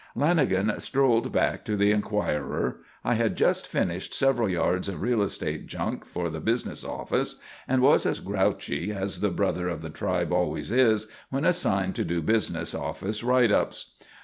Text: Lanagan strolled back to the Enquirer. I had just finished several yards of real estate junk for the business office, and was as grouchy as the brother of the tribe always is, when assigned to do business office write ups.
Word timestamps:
Lanagan 0.17 0.81
strolled 0.81 1.31
back 1.31 1.63
to 1.63 1.77
the 1.77 1.91
Enquirer. 1.91 2.77
I 3.03 3.13
had 3.13 3.37
just 3.37 3.67
finished 3.67 4.15
several 4.15 4.49
yards 4.49 4.89
of 4.89 5.03
real 5.03 5.21
estate 5.21 5.67
junk 5.67 6.05
for 6.07 6.31
the 6.31 6.39
business 6.39 6.83
office, 6.83 7.39
and 7.67 7.83
was 7.83 8.07
as 8.07 8.19
grouchy 8.19 8.91
as 8.91 9.19
the 9.19 9.29
brother 9.29 9.67
of 9.69 9.83
the 9.83 9.91
tribe 9.91 10.33
always 10.33 10.71
is, 10.71 11.05
when 11.29 11.45
assigned 11.45 11.93
to 11.97 12.03
do 12.03 12.23
business 12.23 12.73
office 12.73 13.23
write 13.23 13.51
ups. 13.51 13.93